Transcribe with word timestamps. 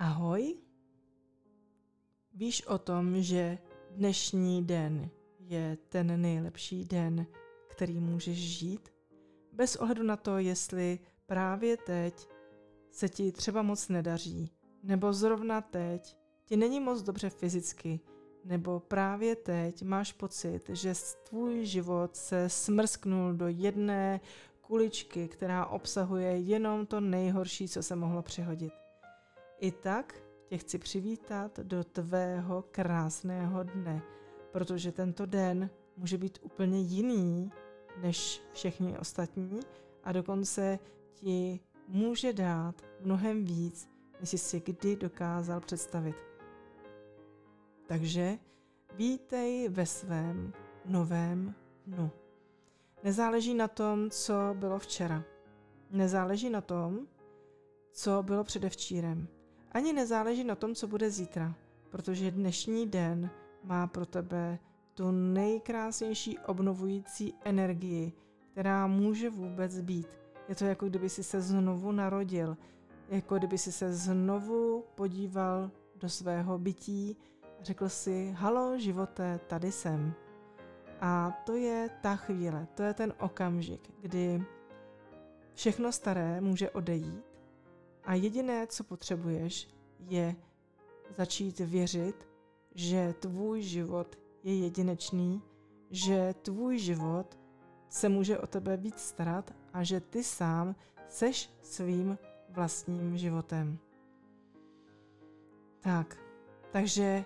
Ahoj. 0.00 0.54
Víš 2.34 2.66
o 2.66 2.78
tom, 2.78 3.22
že 3.22 3.58
dnešní 3.90 4.64
den 4.64 5.10
je 5.38 5.78
ten 5.88 6.20
nejlepší 6.20 6.84
den, 6.84 7.26
který 7.68 8.00
můžeš 8.00 8.38
žít? 8.38 8.88
Bez 9.52 9.76
ohledu 9.76 10.02
na 10.02 10.16
to, 10.16 10.38
jestli 10.38 10.98
právě 11.26 11.76
teď 11.76 12.28
se 12.90 13.08
ti 13.08 13.32
třeba 13.32 13.62
moc 13.62 13.88
nedaří, 13.88 14.50
nebo 14.82 15.12
zrovna 15.12 15.60
teď 15.60 16.16
ti 16.44 16.56
není 16.56 16.80
moc 16.80 17.02
dobře 17.02 17.30
fyzicky, 17.30 18.00
nebo 18.44 18.80
právě 18.80 19.36
teď 19.36 19.82
máš 19.82 20.12
pocit, 20.12 20.60
že 20.68 20.94
tvůj 21.28 21.66
život 21.66 22.16
se 22.16 22.48
smrsknul 22.48 23.32
do 23.32 23.48
jedné 23.48 24.20
kuličky, 24.60 25.28
která 25.28 25.66
obsahuje 25.66 26.38
jenom 26.38 26.86
to 26.86 27.00
nejhorší, 27.00 27.68
co 27.68 27.82
se 27.82 27.96
mohlo 27.96 28.22
přihodit. 28.22 28.72
I 29.60 29.72
tak 29.72 30.22
tě 30.46 30.58
chci 30.58 30.78
přivítat 30.78 31.58
do 31.58 31.84
tvého 31.84 32.64
krásného 32.70 33.62
dne, 33.62 34.02
protože 34.52 34.92
tento 34.92 35.26
den 35.26 35.70
může 35.96 36.18
být 36.18 36.38
úplně 36.42 36.80
jiný 36.80 37.52
než 38.02 38.42
všechny 38.52 38.98
ostatní 38.98 39.60
a 40.04 40.12
dokonce 40.12 40.78
ti 41.14 41.60
může 41.88 42.32
dát 42.32 42.82
mnohem 43.00 43.44
víc, 43.44 43.90
než 44.20 44.28
jsi 44.28 44.38
si 44.38 44.60
kdy 44.60 44.96
dokázal 44.96 45.60
představit. 45.60 46.16
Takže 47.86 48.38
vítej 48.96 49.68
ve 49.68 49.86
svém 49.86 50.52
novém 50.84 51.54
dnu. 51.86 52.10
Nezáleží 53.04 53.54
na 53.54 53.68
tom, 53.68 54.10
co 54.10 54.34
bylo 54.54 54.78
včera. 54.78 55.24
Nezáleží 55.90 56.50
na 56.50 56.60
tom, 56.60 57.06
co 57.92 58.22
bylo 58.22 58.44
předevčírem. 58.44 59.28
Ani 59.72 59.92
nezáleží 59.92 60.44
na 60.44 60.54
tom, 60.54 60.74
co 60.74 60.86
bude 60.86 61.10
zítra, 61.10 61.54
protože 61.90 62.30
dnešní 62.30 62.86
den 62.86 63.30
má 63.64 63.86
pro 63.86 64.06
tebe 64.06 64.58
tu 64.94 65.10
nejkrásnější 65.10 66.38
obnovující 66.38 67.34
energii, 67.44 68.12
která 68.52 68.86
může 68.86 69.30
vůbec 69.30 69.80
být. 69.80 70.06
Je 70.48 70.54
to 70.54 70.64
jako 70.64 70.88
kdyby 70.88 71.08
si 71.08 71.22
se 71.24 71.40
znovu 71.40 71.92
narodil, 71.92 72.56
jako 73.08 73.38
kdyby 73.38 73.58
si 73.58 73.72
se 73.72 73.92
znovu 73.92 74.84
podíval 74.94 75.70
do 75.96 76.08
svého 76.08 76.58
bytí 76.58 77.16
a 77.60 77.64
řekl 77.64 77.88
si, 77.88 78.34
halo 78.36 78.78
živote, 78.78 79.40
tady 79.46 79.72
jsem. 79.72 80.14
A 81.00 81.42
to 81.46 81.54
je 81.54 81.90
ta 82.02 82.16
chvíle, 82.16 82.66
to 82.74 82.82
je 82.82 82.94
ten 82.94 83.12
okamžik, 83.18 83.90
kdy 84.00 84.44
všechno 85.54 85.92
staré 85.92 86.40
může 86.40 86.70
odejít 86.70 87.29
a 88.10 88.14
jediné, 88.14 88.66
co 88.66 88.84
potřebuješ, 88.84 89.68
je 89.98 90.36
začít 91.16 91.58
věřit, 91.58 92.28
že 92.74 93.14
tvůj 93.20 93.62
život 93.62 94.18
je 94.42 94.58
jedinečný, 94.58 95.42
že 95.90 96.34
tvůj 96.42 96.78
život 96.78 97.38
se 97.88 98.08
může 98.08 98.38
o 98.38 98.46
tebe 98.46 98.76
víc 98.76 98.98
starat 98.98 99.54
a 99.72 99.82
že 99.82 100.00
ty 100.00 100.24
sám 100.24 100.76
seš 101.08 101.50
svým 101.62 102.18
vlastním 102.48 103.18
životem. 103.18 103.78
Tak, 105.80 106.16
takže 106.72 107.24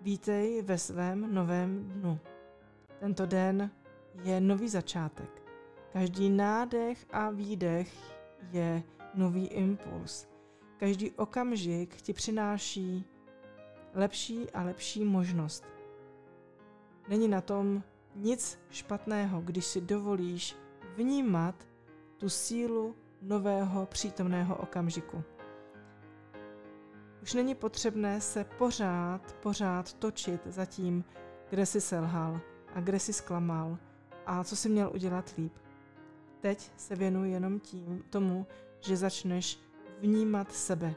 vítej 0.00 0.62
ve 0.62 0.78
svém 0.78 1.34
novém 1.34 1.88
dnu. 1.88 2.18
Tento 3.00 3.26
den 3.26 3.70
je 4.22 4.40
nový 4.40 4.68
začátek. 4.68 5.42
Každý 5.92 6.30
nádech 6.30 7.06
a 7.10 7.30
výdech 7.30 7.94
je 8.52 8.82
nový 9.14 9.46
impuls. 9.46 10.28
Každý 10.76 11.10
okamžik 11.10 11.96
ti 12.02 12.12
přináší 12.12 13.04
lepší 13.94 14.50
a 14.50 14.62
lepší 14.62 15.04
možnost. 15.04 15.64
Není 17.08 17.28
na 17.28 17.40
tom 17.40 17.82
nic 18.14 18.58
špatného, 18.70 19.40
když 19.40 19.64
si 19.64 19.80
dovolíš 19.80 20.56
vnímat 20.96 21.68
tu 22.16 22.28
sílu 22.28 22.96
nového 23.22 23.86
přítomného 23.86 24.56
okamžiku. 24.56 25.22
Už 27.22 27.34
není 27.34 27.54
potřebné 27.54 28.20
se 28.20 28.44
pořád, 28.44 29.32
pořád 29.32 29.92
točit 29.92 30.46
za 30.46 30.66
tím, 30.66 31.04
kde 31.50 31.66
jsi 31.66 31.80
selhal 31.80 32.40
a 32.74 32.80
kde 32.80 32.98
jsi 32.98 33.12
zklamal 33.12 33.78
a 34.26 34.44
co 34.44 34.56
jsi 34.56 34.68
měl 34.68 34.90
udělat 34.94 35.34
líp. 35.38 35.52
Teď 36.40 36.70
se 36.76 36.96
věnuj 36.96 37.30
jenom 37.30 37.60
tím 37.60 38.04
tomu, 38.10 38.46
že 38.84 38.96
začneš 38.96 39.58
vnímat 40.00 40.52
sebe. 40.52 40.94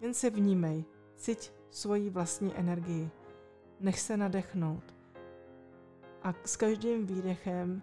Jen 0.00 0.14
se 0.14 0.30
vnímej, 0.30 0.84
cít 1.16 1.52
svoji 1.70 2.10
vlastní 2.10 2.56
energii. 2.56 3.10
Nech 3.80 4.00
se 4.00 4.16
nadechnout. 4.16 4.94
A 6.22 6.34
s 6.44 6.56
každým 6.56 7.06
výdechem 7.06 7.82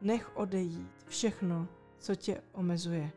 nech 0.00 0.36
odejít 0.36 1.04
všechno, 1.06 1.68
co 1.98 2.14
tě 2.14 2.42
omezuje. 2.52 3.10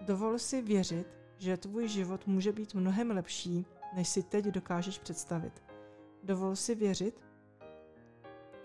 Dovol 0.00 0.38
si 0.38 0.62
věřit, 0.62 1.06
že 1.38 1.56
tvůj 1.56 1.88
život 1.88 2.26
může 2.26 2.52
být 2.52 2.74
mnohem 2.74 3.10
lepší, 3.10 3.66
než 3.94 4.08
si 4.08 4.22
teď 4.22 4.44
dokážeš 4.44 4.98
představit. 4.98 5.62
Dovol 6.22 6.56
si 6.56 6.74
věřit, 6.74 7.20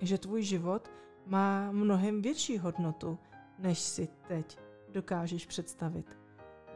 že 0.01 0.17
tvůj 0.17 0.43
život 0.43 0.91
má 1.25 1.71
mnohem 1.71 2.21
větší 2.21 2.57
hodnotu, 2.57 3.19
než 3.59 3.79
si 3.79 4.07
teď 4.27 4.59
dokážeš 4.93 5.45
představit. 5.45 6.17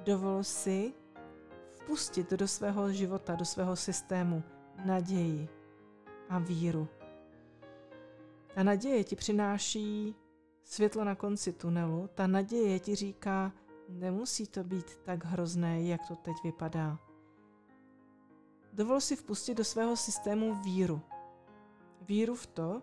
Dovol 0.04 0.44
si 0.44 0.94
vpustit 1.76 2.32
do 2.32 2.48
svého 2.48 2.92
života, 2.92 3.36
do 3.36 3.46
svého 3.46 3.76
systému 3.76 4.44
naději 4.86 5.50
a 6.30 6.40
víru. 6.40 6.88
Ta 8.54 8.64
naděje 8.64 9.04
ti 9.04 9.16
přináší 9.16 10.16
světlo 10.64 11.04
na 11.04 11.16
konci 11.16 11.54
tunelu, 11.54 12.10
ta 12.16 12.28
naděje 12.28 12.80
ti 12.80 12.96
říká, 12.96 13.52
nemusí 13.90 14.48
to 14.48 14.64
být 14.64 14.98
tak 15.04 15.26
hrozné, 15.26 15.84
jak 15.84 16.08
to 16.08 16.16
teď 16.16 16.36
vypadá. 16.44 17.00
Dovol 18.74 19.02
si 19.02 19.16
vpustit 19.16 19.58
do 19.58 19.64
svého 19.64 19.96
systému 19.96 20.56
víru. 20.56 21.02
Víru 22.02 22.36
v 22.36 22.48
to, 22.48 22.82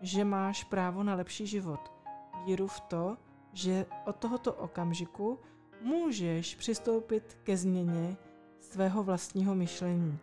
že 0.00 0.24
máš 0.24 0.64
právo 0.64 1.02
na 1.02 1.14
lepší 1.14 1.46
život. 1.46 1.92
Víru 2.44 2.66
v 2.66 2.80
to, 2.80 3.16
že 3.54 3.86
od 4.06 4.16
tohoto 4.16 4.52
okamžiku 4.52 5.38
můžeš 5.80 6.54
přistoupit 6.54 7.38
ke 7.42 7.56
změně 7.56 8.16
svého 8.60 9.02
vlastního 9.02 9.54
myšlení. 9.54 10.18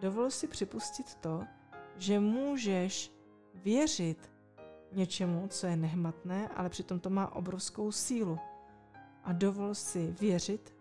Dovol 0.00 0.30
si 0.30 0.48
připustit 0.48 1.14
to, 1.14 1.44
že 1.96 2.20
můžeš 2.20 3.12
věřit 3.54 4.30
něčemu, 4.92 5.48
co 5.48 5.66
je 5.66 5.76
nehmatné, 5.76 6.48
ale 6.48 6.68
přitom 6.68 7.00
to 7.00 7.10
má 7.10 7.34
obrovskou 7.34 7.92
sílu. 7.92 8.38
A 9.24 9.32
dovol 9.32 9.74
si 9.74 10.14
věřit 10.20 10.74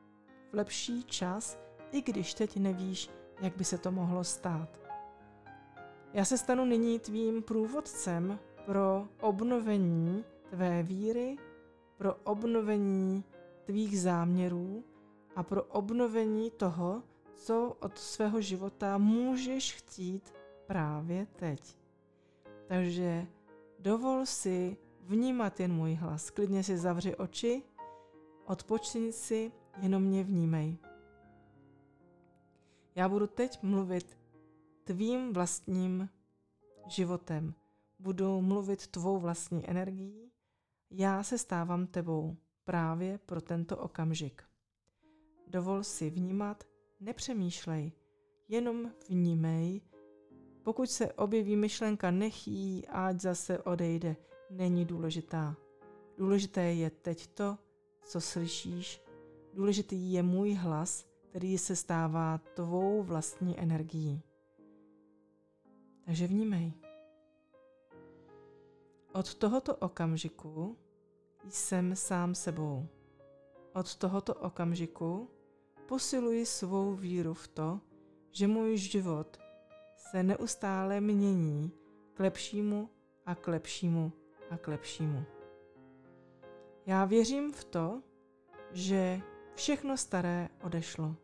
v 0.51 0.53
lepší 0.53 1.03
čas, 1.03 1.59
i 1.91 2.01
když 2.01 2.33
teď 2.33 2.57
nevíš, 2.57 3.09
jak 3.41 3.57
by 3.57 3.63
se 3.63 3.77
to 3.77 3.91
mohlo 3.91 4.23
stát. 4.23 4.79
Já 6.13 6.25
se 6.25 6.37
stanu 6.37 6.65
nyní 6.65 6.99
tvým 6.99 7.43
průvodcem 7.43 8.39
pro 8.65 9.07
obnovení 9.21 10.25
tvé 10.49 10.83
víry, 10.83 11.37
pro 11.99 12.15
obnovení 12.15 13.23
tvých 13.63 14.01
záměrů 14.01 14.83
a 15.35 15.43
pro 15.43 15.63
obnovení 15.63 16.51
toho, 16.51 17.03
co 17.35 17.77
od 17.79 17.97
svého 17.97 18.41
života 18.41 18.97
můžeš 18.97 19.73
chtít 19.73 20.33
právě 20.67 21.25
teď. 21.25 21.77
Takže 22.67 23.27
dovol 23.79 24.25
si 24.25 24.77
vnímat 25.01 25.59
jen 25.59 25.73
můj 25.73 25.93
hlas. 25.93 26.29
Klidně 26.29 26.63
si 26.63 26.77
zavři 26.77 27.15
oči, 27.15 27.63
odpočni 28.45 29.13
si, 29.13 29.51
jenom 29.81 30.03
mě 30.03 30.23
vnímej. 30.23 30.77
Já 32.95 33.09
budu 33.09 33.27
teď 33.27 33.63
mluvit 33.63 34.17
tvým 34.83 35.33
vlastním 35.33 36.09
životem. 36.87 37.53
Budu 37.99 38.41
mluvit 38.41 38.87
tvou 38.87 39.17
vlastní 39.17 39.69
energií. 39.69 40.28
Já 40.91 41.23
se 41.23 41.37
stávám 41.37 41.87
tebou 41.87 42.37
právě 42.65 43.17
pro 43.17 43.41
tento 43.41 43.77
okamžik. 43.77 44.43
Dovol 45.47 45.83
si 45.83 46.09
vnímat, 46.09 46.63
nepřemýšlej, 46.99 47.91
jenom 48.47 48.91
vnímej. 49.09 49.81
Pokud 50.63 50.89
se 50.89 51.13
objeví 51.13 51.55
myšlenka 51.55 52.11
nechý, 52.11 52.87
ať 52.87 53.19
zase 53.19 53.59
odejde, 53.59 54.15
není 54.49 54.85
důležitá. 54.85 55.55
Důležité 56.17 56.61
je 56.61 56.89
teď 56.89 57.27
to, 57.27 57.57
co 58.03 58.21
slyšíš. 58.21 59.01
Důležitý 59.53 60.13
je 60.13 60.23
můj 60.23 60.53
hlas, 60.53 61.05
který 61.29 61.57
se 61.57 61.75
stává 61.75 62.37
tvou 62.37 63.03
vlastní 63.03 63.59
energií. 63.59 64.21
Takže 66.05 66.27
vnímej. 66.27 66.88
Od 69.13 69.35
tohoto 69.35 69.75
okamžiku 69.75 70.77
jsem 71.47 71.95
sám 71.95 72.35
sebou. 72.35 72.87
Od 73.73 73.95
tohoto 73.95 74.33
okamžiku 74.35 75.29
posiluji 75.87 76.45
svou 76.45 76.95
víru 76.95 77.33
v 77.33 77.47
to, 77.47 77.79
že 78.31 78.47
můj 78.47 78.77
život 78.77 79.37
se 79.97 80.23
neustále 80.23 81.01
mění 81.01 81.71
k 82.13 82.19
lepšímu 82.19 82.89
a 83.25 83.35
k 83.35 83.47
lepšímu 83.47 84.11
a 84.49 84.57
k 84.57 84.67
lepšímu. 84.67 85.23
Já 86.85 87.05
věřím 87.05 87.53
v 87.53 87.63
to, 87.63 88.01
že 88.71 89.21
všechno 89.55 89.97
staré 89.97 90.49
odešlo. 90.63 91.15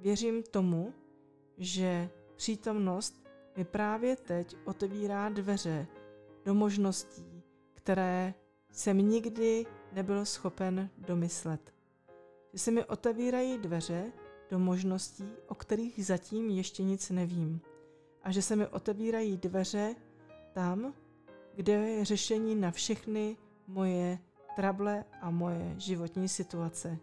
Věřím 0.00 0.42
tomu, 0.42 0.94
že 1.56 2.10
přítomnost 2.36 3.28
mi 3.56 3.64
právě 3.64 4.16
teď 4.16 4.56
otevírá 4.64 5.28
dveře 5.28 5.86
do 6.48 6.54
možností, 6.54 7.42
které 7.74 8.34
jsem 8.70 8.98
nikdy 8.98 9.66
nebyl 9.92 10.24
schopen 10.24 10.90
domyslet. 10.98 11.74
Že 12.52 12.58
se 12.58 12.70
mi 12.70 12.84
otevírají 12.84 13.58
dveře 13.58 14.12
do 14.50 14.58
možností, 14.58 15.32
o 15.46 15.54
kterých 15.54 16.06
zatím 16.06 16.50
ještě 16.50 16.82
nic 16.82 17.10
nevím. 17.10 17.60
A 18.22 18.32
že 18.32 18.42
se 18.42 18.56
mi 18.56 18.66
otevírají 18.66 19.36
dveře 19.36 19.94
tam, 20.52 20.94
kde 21.54 21.72
je 21.72 22.04
řešení 22.04 22.54
na 22.54 22.70
všechny 22.70 23.36
moje 23.66 24.18
trable 24.56 25.04
a 25.20 25.30
moje 25.30 25.74
životní 25.78 26.28
situace. 26.28 26.98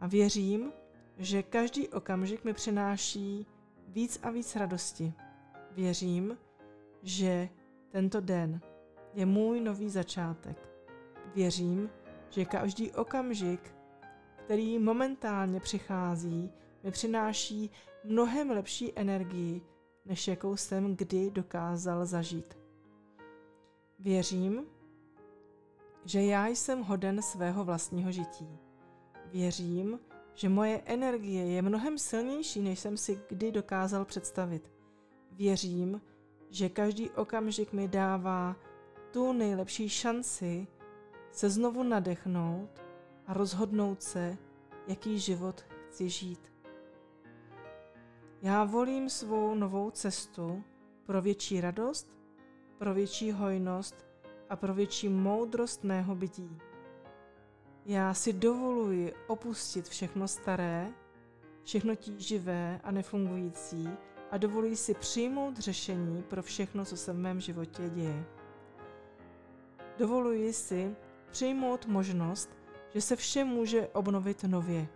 A 0.00 0.06
věřím, 0.06 0.72
že 1.18 1.42
každý 1.42 1.88
okamžik 1.88 2.44
mi 2.44 2.52
přináší 2.52 3.46
víc 3.88 4.18
a 4.22 4.30
víc 4.30 4.56
radosti. 4.56 5.12
Věřím, 5.72 6.38
že 7.02 7.48
tento 7.90 8.20
den 8.20 8.60
je 9.14 9.26
můj 9.26 9.60
nový 9.60 9.90
začátek. 9.90 10.68
Věřím, 11.34 11.90
že 12.30 12.44
každý 12.44 12.92
okamžik, 12.92 13.74
který 14.44 14.78
momentálně 14.78 15.60
přichází, 15.60 16.50
mi 16.82 16.90
přináší 16.90 17.70
mnohem 18.04 18.50
lepší 18.50 18.92
energii, 18.98 19.62
než 20.04 20.28
jakou 20.28 20.56
jsem 20.56 20.96
kdy 20.96 21.30
dokázal 21.30 22.06
zažít. 22.06 22.58
Věřím, 23.98 24.66
že 26.04 26.22
já 26.22 26.46
jsem 26.46 26.82
hoden 26.82 27.22
svého 27.22 27.64
vlastního 27.64 28.12
žití. 28.12 28.58
Věřím, 29.32 30.00
že 30.34 30.48
moje 30.48 30.82
energie 30.84 31.46
je 31.46 31.62
mnohem 31.62 31.98
silnější, 31.98 32.60
než 32.60 32.78
jsem 32.78 32.96
si 32.96 33.20
kdy 33.28 33.52
dokázal 33.52 34.04
představit. 34.04 34.72
Věřím, 35.32 36.00
že 36.50 36.68
každý 36.68 37.10
okamžik 37.10 37.72
mi 37.72 37.88
dává 37.88 38.56
tu 39.10 39.32
nejlepší 39.32 39.88
šanci 39.88 40.66
se 41.32 41.50
znovu 41.50 41.82
nadechnout 41.82 42.82
a 43.26 43.32
rozhodnout 43.32 44.02
se, 44.02 44.36
jaký 44.86 45.18
život 45.18 45.60
chci 45.88 46.08
žít. 46.08 46.52
Já 48.42 48.64
volím 48.64 49.10
svou 49.10 49.54
novou 49.54 49.90
cestu 49.90 50.64
pro 51.06 51.22
větší 51.22 51.60
radost, 51.60 52.16
pro 52.78 52.94
větší 52.94 53.32
hojnost 53.32 54.06
a 54.50 54.56
pro 54.56 54.74
větší 54.74 55.08
moudrost 55.08 55.84
mého 55.84 56.14
bytí. 56.14 56.58
Já 57.86 58.14
si 58.14 58.32
dovoluji 58.32 59.14
opustit 59.26 59.88
všechno 59.88 60.28
staré, 60.28 60.92
všechno 61.62 61.94
tíživé 61.94 62.80
a 62.84 62.90
nefungující 62.90 63.88
a 64.30 64.38
dovoluji 64.38 64.76
si 64.76 64.94
přijmout 64.94 65.58
řešení 65.58 66.22
pro 66.22 66.42
všechno, 66.42 66.84
co 66.84 66.96
se 66.96 67.12
v 67.12 67.18
mém 67.18 67.40
životě 67.40 67.90
děje. 67.90 68.24
Dovoluji 69.98 70.52
si 70.52 70.96
přijmout 71.30 71.86
možnost, 71.86 72.50
že 72.94 73.00
se 73.00 73.16
vše 73.16 73.44
může 73.44 73.88
obnovit 73.88 74.44
nově, 74.44 74.88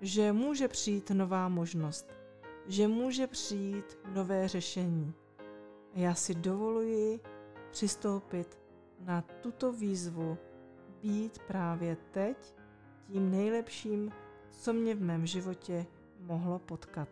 že 0.00 0.32
může 0.32 0.68
přijít 0.68 1.10
nová 1.10 1.48
možnost, 1.48 2.06
že 2.66 2.88
může 2.88 3.26
přijít 3.26 3.98
nové 4.14 4.48
řešení. 4.48 5.14
A 5.94 5.98
já 5.98 6.14
si 6.14 6.34
dovoluji 6.34 7.20
přistoupit 7.70 8.58
na 9.00 9.22
tuto 9.22 9.72
výzvu 9.72 10.38
být 11.02 11.38
právě 11.38 11.96
teď 12.10 12.54
tím 13.12 13.30
nejlepším, 13.30 14.12
co 14.50 14.72
mě 14.72 14.94
v 14.94 15.00
mém 15.00 15.26
životě 15.26 15.86
mohlo 16.20 16.58
potkat. 16.58 17.08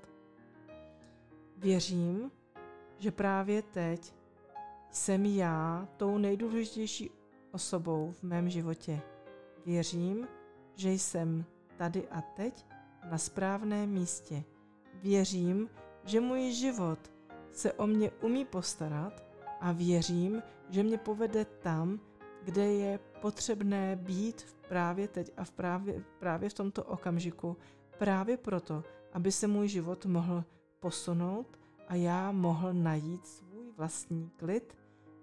Věřím, 1.58 2.30
že 2.98 3.10
právě 3.10 3.62
teď 3.62 4.14
jsem 4.90 5.26
já 5.26 5.88
tou 5.96 6.18
nejdůležitější 6.18 7.10
osobou 7.52 8.12
v 8.12 8.22
mém 8.22 8.50
životě. 8.50 9.00
Věřím, 9.66 10.28
že 10.74 10.92
jsem 10.92 11.44
tady 11.76 12.08
a 12.08 12.20
teď 12.20 12.66
na 13.10 13.18
správném 13.18 13.90
místě. 13.90 14.44
Věřím, 15.02 15.68
že 16.04 16.20
můj 16.20 16.52
život 16.52 16.98
se 17.52 17.72
o 17.72 17.86
mě 17.86 18.10
umí 18.10 18.44
postarat 18.44 19.24
a 19.60 19.72
věřím, 19.72 20.42
že 20.70 20.82
mě 20.82 20.98
povede 20.98 21.44
tam, 21.44 22.00
kde 22.44 22.72
je 22.72 22.98
potřebné 23.20 23.96
být 23.96 24.56
právě 24.68 25.08
teď 25.08 25.32
a 25.36 25.44
v 25.44 25.50
právě, 25.50 26.04
právě 26.18 26.48
v 26.48 26.54
tomto 26.54 26.84
okamžiku, 26.84 27.56
právě 27.98 28.36
proto, 28.36 28.84
aby 29.12 29.32
se 29.32 29.46
můj 29.46 29.68
život 29.68 30.06
mohl 30.06 30.44
posunout 30.80 31.58
a 31.88 31.94
já 31.94 32.32
mohl 32.32 32.72
najít 32.72 33.26
svůj 33.26 33.72
vlastní 33.76 34.30
klid 34.36 34.76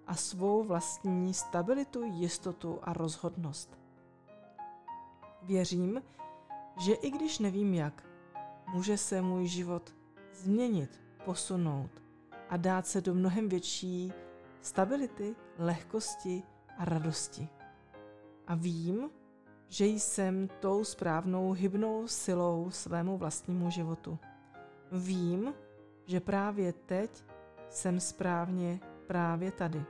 a 0.08 0.16
svou 0.16 0.64
vlastní 0.64 1.34
stabilitu, 1.34 2.04
jistotu 2.04 2.80
a 2.84 2.94
rozhodnost. 2.94 3.78
Věřím, 5.42 6.02
že 6.78 6.94
i 6.94 7.12
když 7.12 7.40
nevím 7.40 7.74
jak, 7.74 8.04
může 8.74 8.98
se 8.98 9.22
můj 9.22 9.48
život 9.48 9.96
změnit, 10.34 11.02
posunout 11.26 11.92
a 12.50 12.58
dát 12.58 12.88
se 12.88 13.02
do 13.02 13.14
mnohem 13.14 13.50
větší 13.50 14.14
stability, 14.62 15.36
lehkosti 15.58 16.44
a 16.78 16.86
radosti. 16.86 17.50
A 18.48 18.56
vím, 18.56 19.10
že 19.68 19.86
jsem 19.86 20.48
tou 20.60 20.84
správnou 20.84 21.52
hybnou 21.52 22.08
silou 22.08 22.70
svému 22.70 23.18
vlastnímu 23.18 23.70
životu. 23.70 24.20
Vím, 24.92 25.54
že 26.06 26.20
právě 26.20 26.74
teď 26.74 27.24
jsem 27.70 28.00
správně 28.00 28.80
právě 29.08 29.52
tady. 29.52 29.84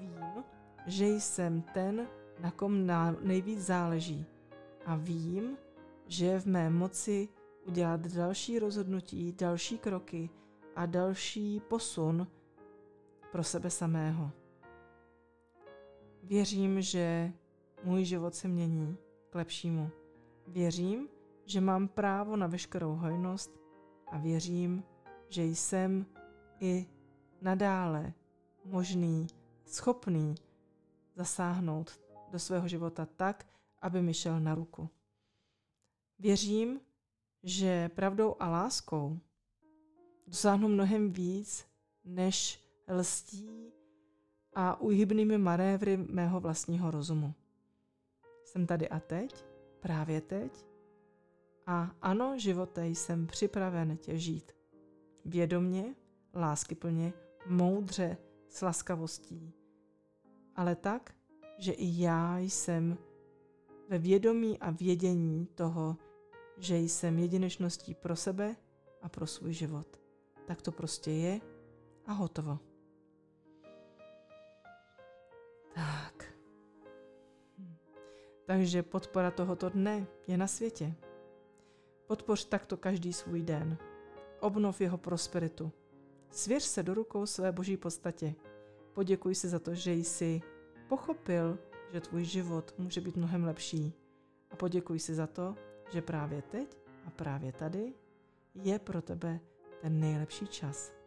Vím, 0.00 0.44
že 0.86 1.06
jsem 1.06 1.62
ten, 1.62 2.08
na 2.40 2.50
kom 2.50 2.86
nejvíc 3.20 3.60
záleží. 3.60 4.26
A 4.86 4.96
vím, 4.96 5.56
že 6.06 6.26
je 6.26 6.40
v 6.40 6.46
mé 6.46 6.70
moci 6.70 7.28
udělat 7.66 8.00
další 8.00 8.58
rozhodnutí, 8.58 9.32
další 9.32 9.78
kroky 9.78 10.30
a 10.76 10.86
další 10.86 11.60
posun 11.60 12.26
pro 13.32 13.44
sebe 13.44 13.70
samého. 13.70 14.30
Věřím, 16.22 16.82
že 16.82 17.32
můj 17.84 18.04
život 18.04 18.34
se 18.34 18.48
mění 18.48 18.96
k 19.30 19.34
lepšímu. 19.34 19.90
Věřím, 20.46 21.08
že 21.44 21.60
mám 21.60 21.88
právo 21.88 22.36
na 22.36 22.46
veškerou 22.46 22.94
hojnost 22.94 23.60
a 24.10 24.18
věřím, 24.18 24.84
že 25.28 25.44
jsem 25.44 26.06
i 26.60 26.86
nadále 27.42 28.12
možný, 28.64 29.26
schopný 29.64 30.34
zasáhnout 31.16 32.00
do 32.30 32.38
svého 32.38 32.68
života 32.68 33.06
tak, 33.16 33.46
aby 33.82 34.02
mi 34.02 34.14
šel 34.14 34.40
na 34.40 34.54
ruku. 34.54 34.90
Věřím, 36.18 36.80
že 37.42 37.88
pravdou 37.88 38.36
a 38.38 38.48
láskou 38.48 39.18
dosáhnu 40.26 40.68
mnohem 40.68 41.12
víc, 41.12 41.66
než 42.04 42.64
lstí 42.88 43.72
a 44.54 44.80
uhybnými 44.80 45.38
manévry 45.38 45.96
mého 45.96 46.40
vlastního 46.40 46.90
rozumu. 46.90 47.34
Jsem 48.44 48.66
tady 48.66 48.88
a 48.88 49.00
teď, 49.00 49.44
právě 49.80 50.20
teď. 50.20 50.66
A 51.70 51.90
ano, 52.02 52.38
živote 52.38 52.86
jsem 52.86 53.26
připraven 53.26 53.96
tě 53.96 54.18
žít. 54.18 54.52
Vědomně, 55.24 55.94
láskyplně, 56.34 57.12
moudře, 57.46 58.16
s 58.48 58.62
laskavostí. 58.62 59.52
Ale 60.56 60.76
tak, 60.76 61.14
že 61.58 61.72
i 61.72 62.02
já 62.02 62.38
jsem 62.38 62.98
ve 63.88 63.98
vědomí 63.98 64.58
a 64.58 64.70
vědění 64.70 65.46
toho, 65.46 65.96
že 66.58 66.78
jsem 66.78 67.18
jedinečností 67.18 67.94
pro 67.94 68.16
sebe 68.16 68.56
a 69.02 69.08
pro 69.08 69.26
svůj 69.26 69.52
život. 69.52 70.00
Tak 70.46 70.62
to 70.62 70.72
prostě 70.72 71.10
je 71.10 71.40
a 72.06 72.12
hotovo. 72.12 72.58
Tak. 75.74 76.34
Hm. 77.58 77.76
Takže 78.44 78.82
podpora 78.82 79.30
tohoto 79.30 79.68
dne 79.68 80.06
je 80.26 80.36
na 80.36 80.46
světě. 80.46 80.94
Podpoř 82.08 82.44
takto 82.44 82.76
každý 82.76 83.12
svůj 83.12 83.42
den. 83.42 83.78
Obnov 84.40 84.80
jeho 84.80 84.98
prosperitu. 84.98 85.72
Svěř 86.30 86.62
se 86.62 86.82
do 86.82 86.94
rukou 86.94 87.26
své 87.26 87.52
boží 87.52 87.76
podstatě. 87.76 88.34
Poděkuj 88.92 89.34
si 89.34 89.48
za 89.48 89.58
to, 89.58 89.74
že 89.74 89.92
jsi 89.92 90.42
pochopil, 90.88 91.58
že 91.92 92.00
tvůj 92.00 92.24
život 92.24 92.74
může 92.78 93.00
být 93.00 93.16
mnohem 93.16 93.44
lepší. 93.44 93.92
A 94.50 94.56
poděkuj 94.56 94.98
si 94.98 95.14
za 95.14 95.26
to, 95.26 95.54
že 95.92 96.02
právě 96.02 96.42
teď 96.42 96.76
A 97.06 97.10
právě 97.10 97.52
tady 97.52 97.94
je 98.54 98.78
pro 98.78 99.02
tebe 99.02 99.40
ten 99.80 100.00
nejlepší 100.00 100.46
čas 100.46 100.97